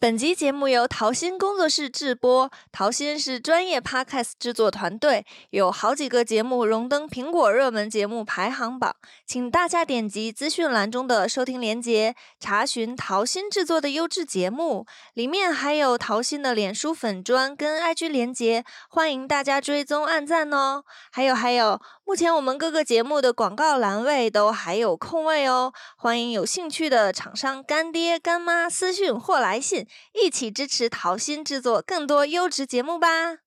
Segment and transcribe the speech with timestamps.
[0.00, 8.94] 本集节目由桃心工作室制播，桃心是专业 podcast 制作团队，有好几个节目荣登苹果热门节目排行榜，
[9.26, 20.84] 请大家点击资讯栏中的收听链接，查询桃心制作的优质节目，里面还有桃心的脸书粉砖跟 IG 连接，欢迎大家追踪按赞哦。
[21.10, 29.87] 还有还有，目前我们各个节目的广告栏位都还有空位哦，欢迎有兴趣的厂商干爹干妈私讯或来信。
[30.12, 33.38] 一起支持桃心制作更多优质节目吧！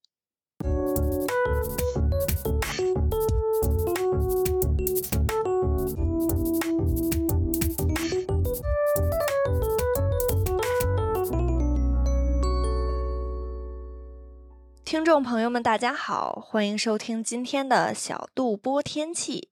[14.84, 19.50] 听众朋友们，大家好，欢迎收听今天的小杜播天气。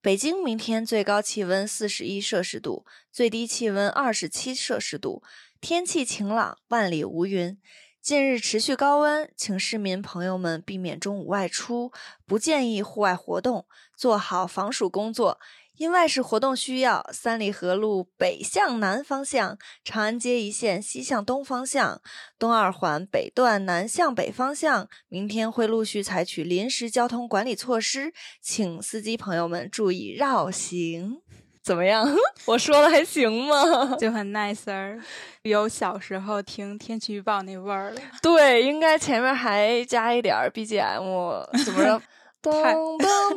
[0.00, 5.24] 北京明天最高气温四十一摄氏度，最低气温二十七摄氏度。
[5.68, 7.58] 天气晴朗，万里无云。
[8.00, 11.90] 近日持续高温，请市民朋友们避免中午外出，
[12.24, 15.40] 不建议户外活动，做好防暑工作。
[15.74, 22.00] 因外事活动需要，三里河路北向南方向、长安街一线西向东方向、
[22.38, 31.22] 东二环北段南向北方向，明天会陆续采取临时交通管理措施，请司机朋友们注意绕行。
[31.66, 32.08] 怎么样？
[32.46, 33.96] 我说的还行吗？
[33.98, 34.96] 就很 nice 儿，
[35.42, 38.00] 有小时候听天气预报那味儿了。
[38.22, 42.00] 对，应该前面还加一点 BGM，怎么着？
[42.40, 43.36] 噔噔噔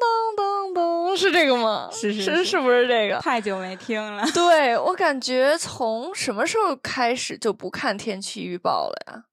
[0.00, 1.88] 噔噔噔，是这个吗？
[1.92, 3.18] 是是是不是这个？
[3.20, 4.24] 太久没听了。
[4.32, 9.24] 对我感觉从什么时候开始就不看天气预报了呀？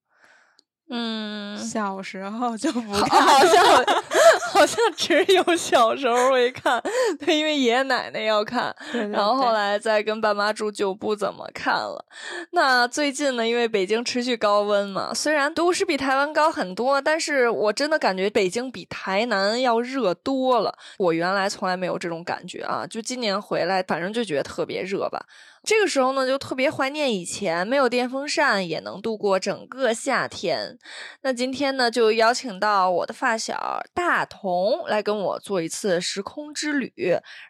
[0.94, 3.86] 嗯，小时候就不看，好像
[4.52, 6.82] 好像只有小时候会看，
[7.26, 8.76] 对，因为爷爷奶奶要看，
[9.12, 12.06] 然后后来再跟爸妈住就不怎么看了。
[12.52, 20.78] 那最近呢，因为北京持续高温嘛，虽然都市比台湾高很多，但是我真的感觉北京比台南要热多了。
[20.98, 25.26] 我原来从来没有这种感觉啊，就今年回来，反正就觉得特别热吧。
[25.64, 30.78] 这个时候呢，就特别怀念以前没有电风扇也能度过整个夏天。
[31.22, 36.92] 那今天呢，就邀请到我的发小大同来跟我做一次时空之旅，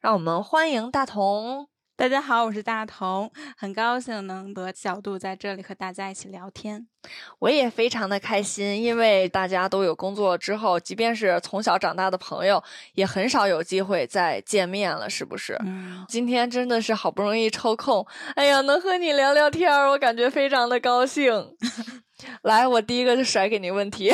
[0.02, 1.70] 让我们欢迎大同。
[1.96, 6.91] 大家好，我是大同，很高兴能得小度在这里和大家一起聊天。
[7.40, 12.64] 我也非常的开心，因为大家都有工作之后，即便是从小长大的朋友，
[12.94, 15.58] 也很少有机会再见面了，是不是？
[15.66, 16.06] 嗯。
[16.08, 21.56] 今天真的是好不容易抽空，哎呀，能和你聊聊天，我感觉非常的高兴。
[22.44, 24.12] 来，我第一个就甩给你问题，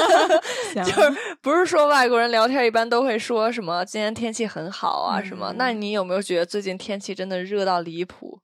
[0.74, 5.52] 就是不是说外国人聊天一般都会说什么今天天气很好啊什么？
[5.58, 8.40] 那你有没有觉得最近天气真的热到离谱？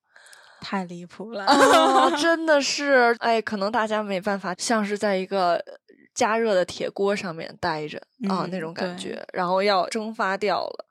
[0.61, 1.47] 太离谱了，
[2.21, 5.63] 真的是，哎，可能大家没办法像是在一个
[6.15, 7.99] 加热的铁锅上面待着
[8.29, 10.87] 啊那种感觉，然后要蒸发掉了。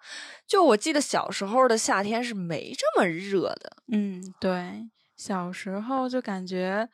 [0.48, 6.90] 就我记得小时候的夏天是没这么热的，嗯，对，小时候就感觉。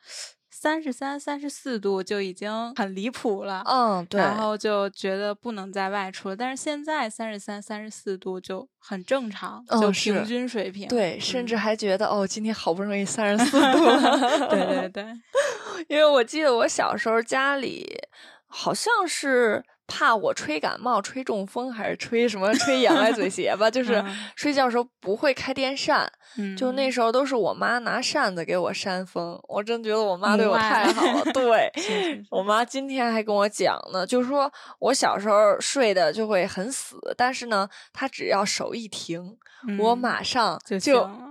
[0.58, 6.36] 三十三、三十四度就已经很离谱了，嗯，对，然后就觉得不能再外出了。
[6.36, 10.88] 但是现在三十三、三十四度就很正常，就平均水平。
[10.88, 14.48] 对，甚至还觉得哦，今天好不容易三十四度了。
[14.48, 15.04] 对对对，
[15.88, 17.86] 因为我记得我小时候家里
[18.46, 19.62] 好像是。
[19.86, 23.70] 怕我吹感冒、吹中风，还是吹什么吹眼歪嘴 斜吧？
[23.70, 24.04] 就是
[24.34, 26.10] 睡觉时候不会开电扇，
[26.56, 29.40] 就那时候都是我妈拿扇子给我扇风。
[29.48, 31.22] 我真觉得我妈对我太好了。
[31.32, 31.72] 对
[32.30, 39.36] 我妈今天还跟我讲呢，就是说我小时候睡的就会很死，但是呢，她只要手一停，
[39.78, 40.78] 我马上就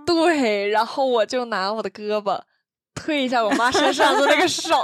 [0.06, 2.40] 对，然后我就拿我的胳膊。
[2.96, 4.74] 推一下我妈扇扇子那个手，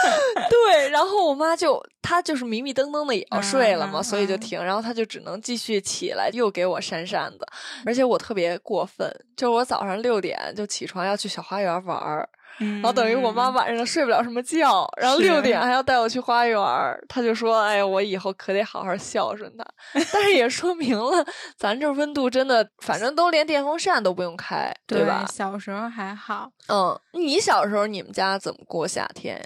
[0.48, 7.46] 对，然后我妈就她就是迷迷瞪瞪的也要睡了嘛，所以就停，然后她就只能继续起来又给我扇扇子，
[7.84, 12.26] 而且我特别过分，就是我早上六点就起床要去小花园玩儿。
[12.58, 14.58] 然后等于我妈晚上睡不了什么觉，
[15.00, 19.64] 然后六点还要带我去花园儿，她就说：“哎呀，我以后可得好好孝顺她。
[20.12, 21.24] ”但是也说明了，
[21.56, 25.24] 咱这温度真的，反正都连电风扇都不用开，对吧？
[25.32, 26.50] 小时候还好。
[26.68, 29.44] 嗯，你小时候你们家怎么过夏天呀？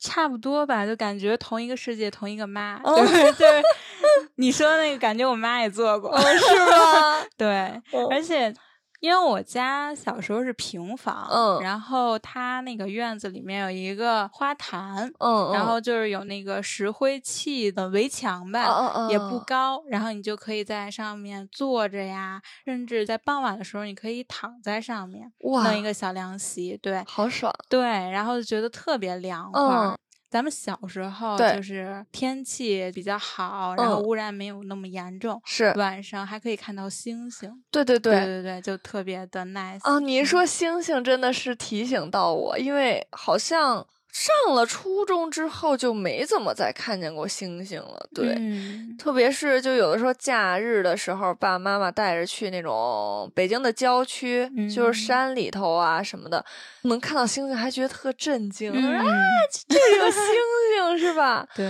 [0.00, 2.78] 差不多吧，就感觉同一个世界，同一个妈。
[2.82, 3.62] 对对，
[4.36, 7.20] 你说那个感觉，我妈也做过，是吗？
[7.36, 8.54] 对，而且。
[9.00, 27.52] 因为我家小时候是平房，嗯然后它那个院子里面有一个花坛，嗯，然后就是有那个石灰砌的围墙吧，嗯嗯也不高，然后你就可以在上面坐着呀，甚至在傍晚的时候，你可以躺在上面，哇弄一个小凉席，对好爽。
[27.68, 29.60] 对，然后就觉得特别凉快。
[29.62, 29.98] 嗯
[30.30, 37.50] 咱们小时候就是天气比较好，然后嗯污染没有那么严重，是晚上还可以看到星星。
[37.70, 39.80] 对对对对对，就特别的 nice。
[39.82, 48.08] 啊，你一嗯说星星真的是提醒到我，因为好像上了初中之后就没怎么再看见过星星了。
[48.14, 56.44] 对，嗯特别是就有的时候假日的时候，爸爸妈妈带着去那种北京的郊区，就是嗯山里头啊什么的，
[56.82, 58.70] 能看到星星，还觉得特震惊。
[58.72, 59.12] 说啊，嗯，
[59.68, 60.22] 这有星
[60.74, 61.46] 星是吧？
[61.54, 61.66] 对，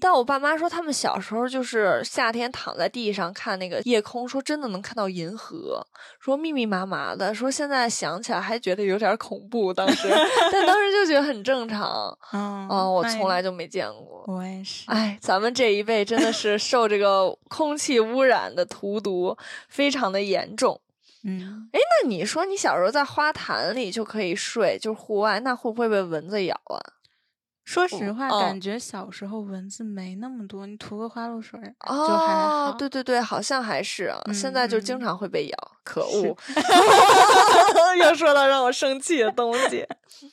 [0.00, 5.86] 但我爸妈说，他们小时候就是夏天躺在地上看那个夜空，说真的能看到银河，
[6.20, 7.32] 说密密麻麻的。
[7.34, 10.08] 说现在想起来还觉得有点恐怖，当时，
[10.52, 11.83] 但当时就觉得很正常。
[12.32, 14.24] 嗯啊、我从来就没见过。
[14.26, 14.84] 我也是。
[14.90, 19.36] 哎，咱们这一辈真的是 受这个空气污染的荼毒
[19.68, 20.80] 非常的严重。
[21.24, 26.76] 嗯，哎，那你说你小时候在花坛里就可以睡，就是户外，那会不会被蚊子咬啊？
[27.64, 32.70] 说实话，嗯感觉小时候蚊子没那么多，你涂个花露水儿就还好。
[32.70, 36.36] 哦，对对对，好像还是啊，现在就经嗯常会被咬，可是恶！
[38.04, 39.86] 又说到让我生气的东西。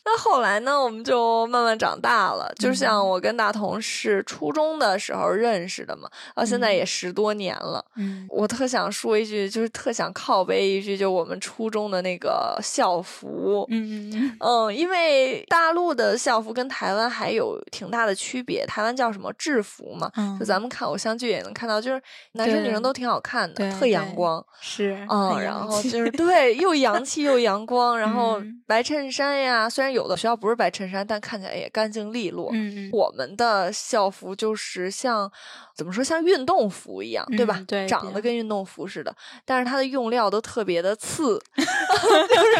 [0.05, 7.83] 那后来呢，我们就慢慢长大了，就像嗯我跟大同是初中的时候认识的嘛，到现在嗯也十多年了。
[7.97, 13.65] 嗯我特想说一句，就是特想靠背一句，就我们初中的那个校服。
[13.69, 22.01] 嗯嗯嗯，因为大陆的校服跟台湾还有挺大的区别，台湾叫什么制服嘛，嗯，就咱们看偶像剧也能看到，就是
[22.33, 24.43] 男生女生都挺好看的，对特阳光。
[24.61, 32.49] 是，嗯，很然后就是 对，又洋气又阳光，然后嗯白衬衫呀，虽然有的学校不是白衬衫，但看起来也干净利落。
[32.53, 35.29] 嗯嗯，我们的校服就是像
[35.75, 37.55] 怎么说，像运动服一样，对吧？
[37.59, 39.15] 嗯对长得跟运动服似的，
[39.45, 42.57] 但是它的用料都特别的次， 就是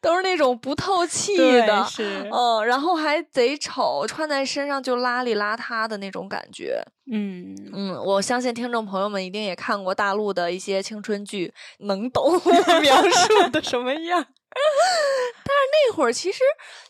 [0.00, 6.82] 都是那种不透气的，是，嗯，然后还贼丑，穿在身上就邋里邋遢的那种感觉。
[7.10, 14.24] 嗯嗯，我相信听众朋友们一定也看过大陆的一些青春剧，能懂我 描述的什么样。
[14.52, 16.40] 但是那会儿其实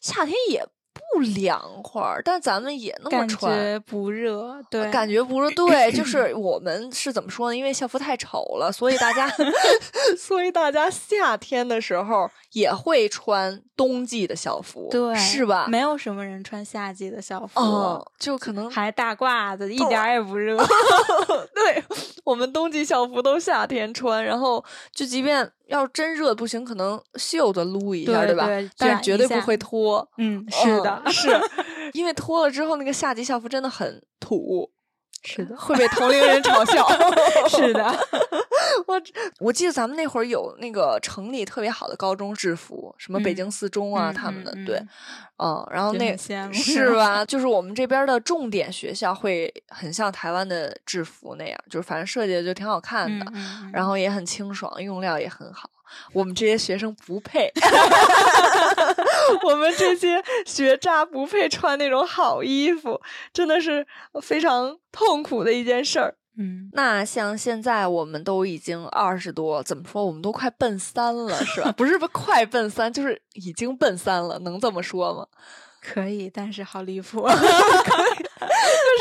[0.01, 3.57] 夏天也不凉快儿，但咱们也那么穿感穿。
[3.57, 7.57] 觉不热，对，感觉不热对，就 是我们是怎么说呢？
[7.57, 9.29] 因为校服太丑了，所以大家，
[10.19, 15.67] 所以大家夏天的时候也会穿冬季的校服，对，是吧？
[15.69, 20.57] 没有什么人穿夏季的校服，哦，就可能还大褂子，一点也不热。
[21.55, 21.83] 对
[22.25, 24.63] 我们冬季校服都夏天穿，然后
[24.93, 28.47] 就即便要真热不行，可能袖子撸一下，吧？
[28.47, 30.07] 对对但是绝对不会脱。
[30.19, 31.29] 嗯，是的，嗯是
[31.93, 34.71] 因为脱了之后，那个夏季校服真的很土，
[35.25, 36.87] 是的，会被同龄人嘲笑。
[37.49, 37.85] 是的，
[38.87, 39.01] 我
[39.39, 44.89] 我记得咱们那会儿有那个城里特别好的高中制服，什么北嗯京四中啊，嗯他们的嗯对嗯，
[45.39, 46.17] 嗯，然后那
[46.53, 47.25] 是吧？
[47.25, 53.27] 就是我们这边的重点学校会很像台湾的制服那样，就是反正设计的就挺好看的，
[53.73, 55.71] 然后也很清爽，用料也很好。
[56.13, 57.53] 我们这些学生不配，
[59.45, 63.01] 我们这些学渣不配穿那种好衣服，
[63.33, 63.87] 真的是
[64.21, 66.15] 非常痛苦的一件事儿。
[66.39, 70.05] 嗯，那像现在我们都已经二十多，怎么说？
[70.07, 71.71] 我们都快奔三了，是吧？
[71.77, 75.27] 不是不快奔三，就是已经奔三了，能这么说吗？
[75.83, 77.27] 可以，但是好离谱，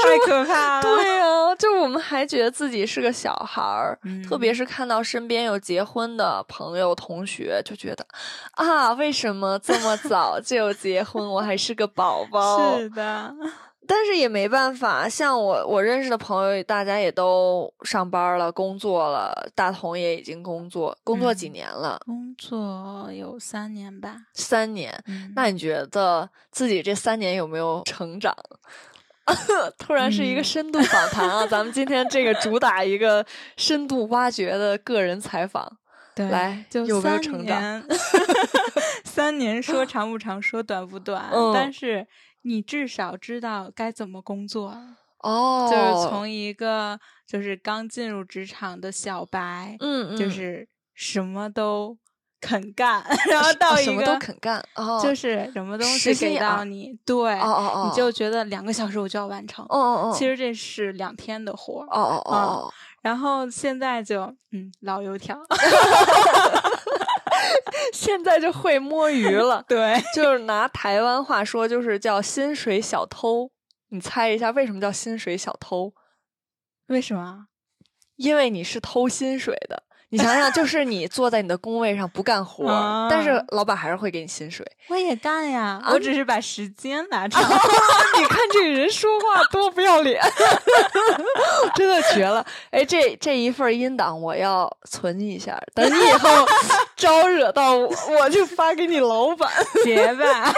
[0.04, 0.82] 太可怕了。
[0.82, 8.06] 对呀、就我们还觉得自己是个小孩儿，嗯特别是看到身边有结婚的朋友、同学，就觉得
[8.54, 11.28] 啊，为什么这么早就结婚？
[11.28, 12.78] 我还是个宝宝。
[12.78, 13.34] 是的，
[13.88, 19.50] 但是也没办法，像我我认识的朋友，大家也都上班了、工作了。
[19.54, 22.00] 大同也已经工作，工作几嗯年了？
[22.06, 24.16] 工作有三年吧。
[24.34, 24.98] 三年。
[25.08, 28.34] 嗯，那你觉得自己这三年有没有成长？
[29.78, 31.46] 突然是一个嗯深度访谈啊！
[31.48, 33.26] 咱们今天这个主打一个
[33.58, 35.78] 深度挖掘的个人采访。
[36.14, 37.84] 对，来就有没有三成长
[39.06, 42.06] 三年说长不长，说短不短，嗯但是
[42.42, 44.76] 你至少知道该怎么工作。
[45.20, 51.98] 哦，就是从一个就是刚进入职场的小白，嗯嗯，就是什么都
[52.42, 59.64] 肯干， 然后到一个哦什么都肯干哦， 就是什么东实西给到你，对，哦哦哦，你就觉得两个小时我就要完成。
[59.70, 65.40] 哦哦哦，其实这是两天的活哦哦哦，然后现在就嗯老油条，
[67.94, 69.64] 现在就会摸鱼了。
[69.68, 73.52] 对，就是拿台湾话说，就是叫薪水小偷。
[73.90, 75.94] 你猜一下为什么叫薪水小偷？
[76.88, 77.48] 为什么？
[78.16, 79.84] 因为你是偷薪水的。
[80.12, 82.66] 你想想，就是你坐在你的工位上不干活，
[83.10, 84.66] 但是老板还是会给你薪水。
[84.90, 87.42] 我也干呀，我只是把时间拿 长。
[87.42, 90.22] 你看这个人说话多不要脸，
[91.76, 92.46] 真的绝了！
[92.72, 96.30] 哎，这这一份音档我要存一下，等你以后
[96.98, 97.90] 招惹到我，
[98.20, 99.50] 我就发给你老板。
[99.86, 100.54] 别吧，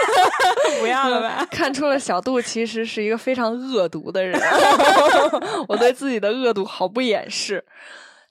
[0.80, 1.46] 不要了吧。
[1.48, 4.36] 看出了小杜其实是一个非常恶毒的人，
[5.68, 7.64] 我对自己的恶毒毫不掩饰。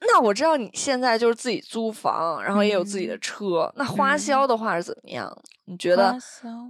[0.07, 3.71] 那我知道你现在就是自己租房，然后也有自己的车。
[3.75, 5.31] 那花销的话是怎么样？
[5.65, 6.15] 你觉得？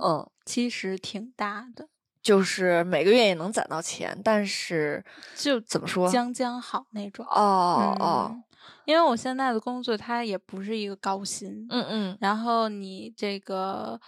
[0.02, 1.88] 嗯，其实挺大的，
[2.22, 5.04] 就是每个月也能攒到钱，但是
[5.36, 7.26] 就怎么说，将将好那种。
[7.26, 8.44] 哦哦，
[8.86, 14.00] 因为我现在的工作它也不是一个高薪，嗯嗯，然后你这个。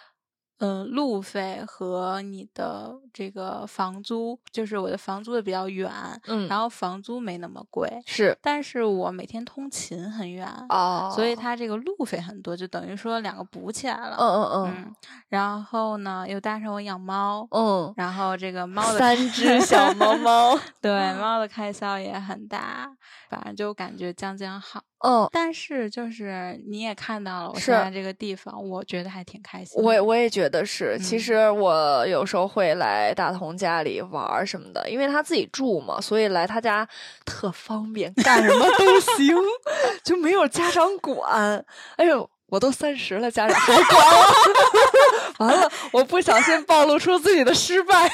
[0.59, 5.91] 嗯，路费和你的这个房租，就是我的房租的比较远，
[6.27, 14.95] 嗯，然后房租没那么贵，是，但是我每天通勤很远，哦，所以它这个路费很多，就等于说两个补起来了，嗯嗯嗯，
[15.27, 22.89] 然后呢，又搭上我养猫，嗯，然后这个猫的三只小猫猫， 对，猫的开销也很大，
[23.29, 24.81] 反正就感觉将将好。
[25.05, 29.81] 嗯，但是就是你也看到了，我现在这个地方，我觉得还挺开心。
[29.81, 36.87] 我我也觉得是，其实我有时候会来大同家里玩什么的，因为他自己住嘛，所以来他家
[37.23, 39.35] 特方便，干什么都行，
[40.03, 41.63] 就没有家长管。
[41.97, 42.29] 哎呦。
[42.47, 44.23] 我都三十了，家长还管我，
[46.15, 48.09] 不小心暴露出自己的失败。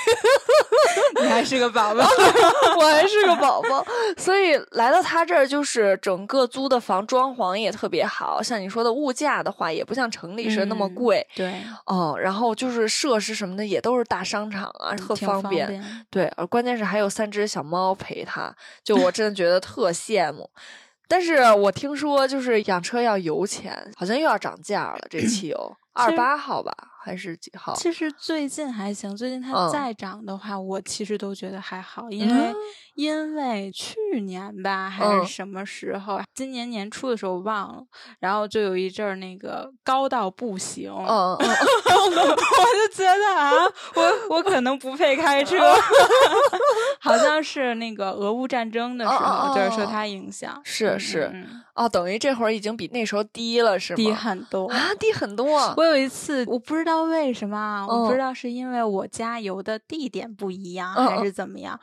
[1.21, 2.03] 你还是个宝宝，
[2.79, 3.85] 我还是个宝宝，
[4.17, 11.25] 所以来到他这儿，就是整个租的房装潢也特别好，像你说的物价的话，也不像城里是那么贵。
[11.35, 11.53] 对，
[11.85, 16.05] 哦，然后就是设施什么的也都是大商场啊，特方便。
[16.09, 18.51] 对，而关键是还有三只小猫陪他，
[18.83, 20.49] 就我真的觉得特羡慕。
[21.07, 24.99] 但是我听说，就是养车要油钱，好像又要涨价了。
[25.09, 26.73] 这汽油二十八号吧。
[27.03, 27.73] 还是几号？
[27.75, 32.53] 其实最近还行，最近它再涨的话，我其实都觉得还好，因为
[32.95, 37.83] 因为去年吧还是什么时候，今年年初的时候忘了，
[38.19, 43.51] 然后就有一阵儿那个高到不行， 嗯，我就觉得啊，
[43.95, 45.57] 我我可能不配开车，
[46.99, 51.31] 好像是那个俄乌战争的时候，就是受它影响，是是。
[51.73, 53.95] 哦，等于这会儿已经比那时候低了，是吗？
[53.95, 55.73] 低很多啊，低很多。
[55.77, 61.79] 我有一次，我不知道为什么，我不知道是因为我加油的地点不一样，还是怎么样。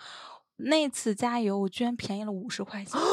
[0.59, 3.01] 那次加油，我居然便宜了五十块钱。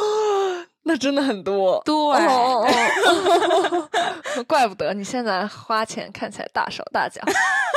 [0.87, 3.89] 那真的很多，对，哦哦
[4.37, 7.19] 哦怪不得你现在花钱看起来大手大脚，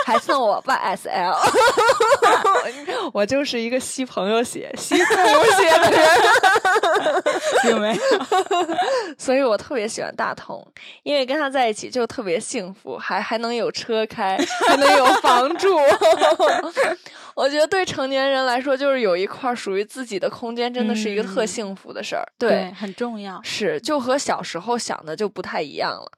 [0.05, 1.35] 还送我 YSL，
[3.15, 6.07] 我就是一个吸朋友血、吸父母血的人，
[7.73, 8.03] 有没有？
[9.17, 10.63] 所以我特别喜欢大同，
[11.03, 15.79] 因为跟他在一起就特别幸福，还还能有车开，还能有房住。
[17.39, 22.27] 我觉得对成年人来说，就是有一块属于自己的空间，真的是一个特幸福的事儿。
[22.37, 23.41] 对，很重要。
[23.45, 26.11] 是，就和小时候想的就不太一样了。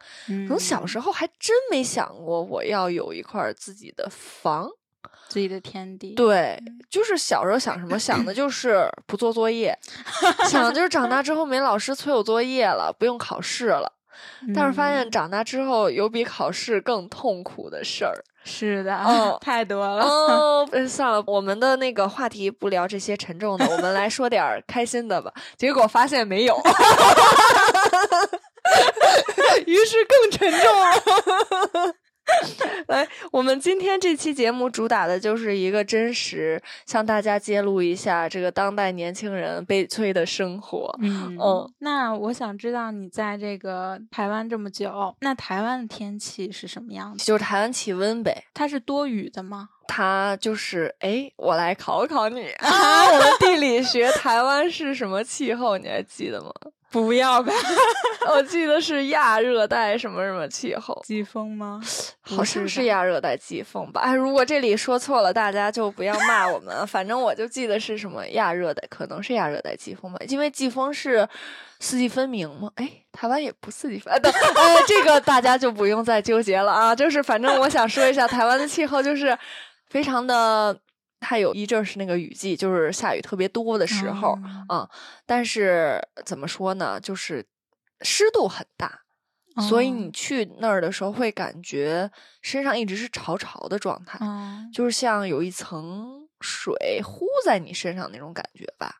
[0.48, 4.66] 从小时候还真没想过我要有一块自己的房，
[5.28, 6.14] 自己的天地。
[6.14, 6.58] 对，
[6.88, 9.78] 就是小时候想什么，想的就是不做作业，
[10.48, 13.92] 想的就是长大之后没老师催我作业了，不用考试了。
[14.54, 18.24] 但是发现长大之后有比考试更痛苦的事儿。
[18.44, 20.04] 是的，嗯， 太多了。
[20.04, 25.32] 哦， 算了，我们的那个话题不聊这些沉重的，我们来说点开心的吧。
[25.56, 26.60] 结果发现没有，
[29.66, 31.94] 于是更沉重了。
[32.88, 40.94] 来，我们今天这期节目主打的就是一个真实，向大家揭露一下这个当代年轻人悲催的生活。
[41.00, 47.24] 嗯嗯，那我想知道你在这个台湾这么久，那台湾的天气是什么样子？
[47.24, 48.44] 就是台湾气温呗。
[48.54, 49.68] 它是多雨的吗？
[49.86, 52.68] 它就是哎，我来考考你啊！
[53.10, 55.76] 我们地理学台湾是什么气候？
[55.78, 56.52] 你还记得吗？
[56.90, 57.52] 不要吧，
[58.34, 61.80] 我记得是亚热带什么什么气候，季风吗？
[62.22, 64.00] 好像是亚热带季风吧。
[64.00, 66.84] 哎，如果这里说错了，大家就不要骂我们。
[66.86, 70.18] 反正我就记得是什么亚热带，可能是亚热带季风吧。
[70.28, 71.28] 因为季风是
[71.78, 72.70] 四季分明嘛。
[72.74, 74.12] 哎，台湾也不四季分。
[74.20, 76.94] 对，哎，这个大家就不用再纠结了啊。
[76.94, 79.38] 就是反正我想说一下，台湾的气候就是
[79.88, 80.76] 非常的。
[81.20, 84.36] 它有一阵是那个雨季，就是下雨特别多的时候
[84.68, 84.88] 啊。
[85.26, 87.46] 但是怎么说呢，就是
[88.00, 89.02] 湿度很大
[89.68, 92.10] 所以你去那儿的时候会感觉
[92.40, 94.18] 身上一直是潮潮的状态，
[94.72, 98.99] 就是像有一层水糊在你身上那种感觉吧。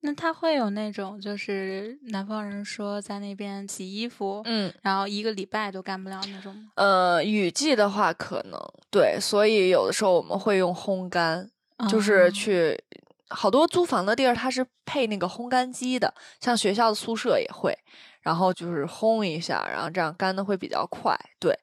[0.00, 6.70] 那他会有那种，就是南方人说在那边洗衣服，嗯，然后一个礼拜都干不了那种吗？
[6.76, 8.60] 呃，雨季的话可能
[8.90, 11.50] 对，所以有的时候我们会用烘干，
[11.88, 12.80] 就是去
[13.28, 17.76] 好多租房的地儿，它是配那个烘干机的，像学校的宿舍也会，
[18.20, 21.18] 然后就是烘一下，然后这样干的会比较快。
[21.40, 21.58] 对，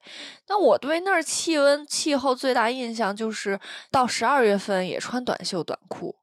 [0.50, 3.58] 那我对那儿气温气候最大印象就是
[3.90, 6.13] 到十二月份也穿短袖短裤。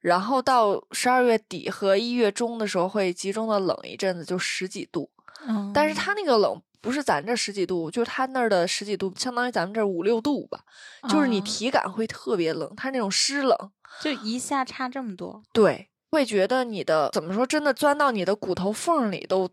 [0.00, 5.10] 然后到十二月底和一月中的时候，会集中的冷一阵子，就十几度。
[5.46, 10.60] 嗯，但是它那个冷不是咱这十几度，就是它那儿的十几度，相当于咱们这五六度吧。
[11.08, 13.56] 就是你体感会特别冷，它那种湿冷，
[14.00, 15.42] 就一下差这么多。
[15.52, 19.48] 对，会觉得你的怎么说，真的钻到你的骨头缝里都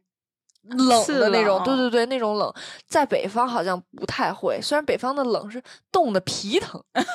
[0.64, 1.64] 冷的那种。
[1.64, 2.54] 对对对，那种冷，
[2.88, 4.60] 在北方好像不太会。
[4.62, 5.62] 虽然北方的冷是
[5.92, 7.06] 冻得皮疼， 但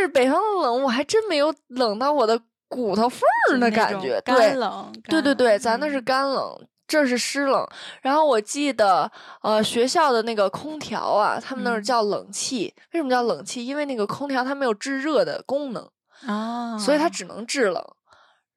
[0.00, 2.40] 是北方的冷我还真没有冷到我的。
[2.70, 3.20] 骨头缝
[3.50, 6.54] 儿的感觉，干冷，对对对，咱那是干冷，
[6.86, 7.66] 这是湿冷。
[8.02, 9.10] 然后我记得，
[9.40, 12.74] 呃，学校的那个空调啊，他们那儿叫冷气。
[12.92, 13.64] 为什么叫冷气？
[13.64, 15.88] 因为那个空调它没有制热的功能
[16.26, 17.82] 啊，所以它只能制冷。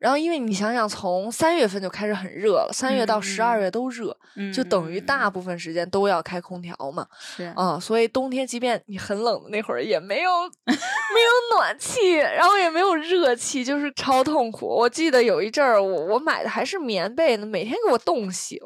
[0.02, 4.18] 然后，因为你想想，从三月份就开始很热了，三月到十二月都热，
[4.52, 7.06] 就等于大部分时间都要开空调嘛。
[7.20, 10.32] 是啊，所以冬天即便你很冷的那会儿，也没有
[10.66, 14.66] 没有暖气，然后也没有热气，就是超痛苦。
[14.66, 18.58] 我记得有一阵儿，我我买的还是棉被呢，每天给我冻醒，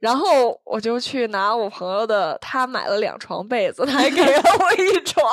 [0.00, 5.24] 然后我就去拿我朋友的，他买了两床被子，他还给了我一床，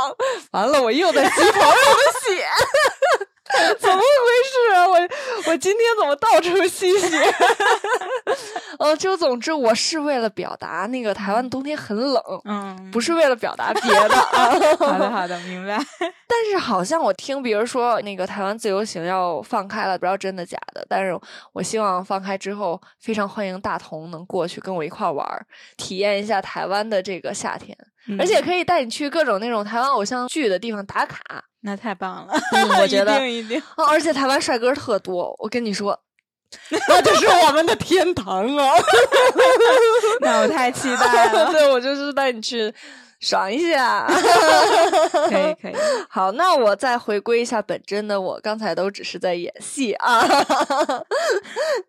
[0.51, 2.45] 完了我又在 吸朋友的血。
[3.79, 4.87] 怎么回事啊？
[4.87, 7.17] 我我今天怎么到处吸血？
[8.79, 14.15] 呃， 就总之我是为了表达那个台湾冬天很冷，嗯，不是为了表达别的。
[14.77, 15.77] 好的，好的，明白。
[16.27, 20.85] 但是好像我听别人说那个台湾自由行要放开了，不知道真的假的。
[20.89, 21.17] 但是
[21.53, 25.25] 我希望放开之后，非常欢迎大同能过去跟我一块玩，
[25.77, 27.77] 体验一下台湾的这个夏天，
[28.19, 31.43] 而且可以带你去各种那种台湾偶像剧的地方打卡。
[31.65, 32.33] 那太棒了，
[32.81, 33.63] 我觉得一定一定。
[33.87, 35.97] 而且台湾帅哥特多，我跟你说，
[36.89, 38.73] 那就是我们的天堂啊！
[40.19, 41.51] 那我太期待了。
[41.53, 42.73] 对，我就是带你去
[43.21, 44.05] 爽一下。
[45.29, 45.73] 可以可以。
[46.09, 50.21] 好，那我再回归一下本真的我，刚才都只是在演戏啊。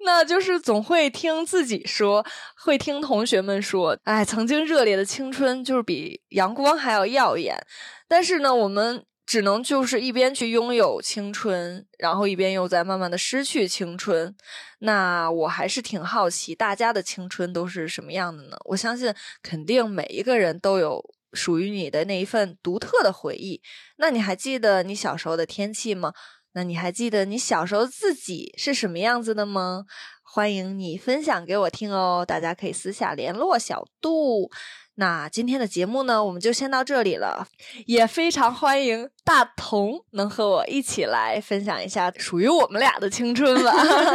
[0.04, 2.24] 那就是总会听自己说，
[2.56, 7.60] 会听同学们说，哎，曾经热烈的青春就是比阳光还要耀眼。
[8.06, 9.04] 但是呢，我们。
[9.26, 14.34] 只能就是一边去拥有青春，然后一边又在慢慢的失去青春。
[14.80, 18.56] 那我还是挺好奇，大家的青春都是什么样的呢？
[18.66, 23.62] 我相信，肯定每一个人都有属于你的那一份独特的回忆。
[23.96, 26.12] 那你还记得你小时候的天气吗？
[26.52, 29.86] 那你还记得你小时候自己是什么样子的吗？
[30.22, 34.50] 欢迎你分享给我听哦，大家可以私下联络小杜。
[34.96, 37.46] 那今天的节目呢，我们就先到这里了。
[37.86, 43.72] 也非常欢迎大同能和我一起来分享一下属于我们俩的青春吧。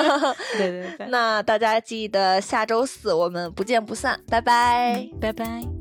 [0.58, 1.08] 对对对。
[1.08, 5.79] 那大家记得下周四我们不见不散，拜拜，拜拜。